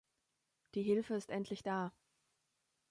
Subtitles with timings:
[0.73, 1.93] Die Hilfe ist endlich da.